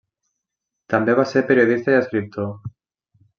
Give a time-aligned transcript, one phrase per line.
[0.93, 2.49] També va ser periodista i escriptor.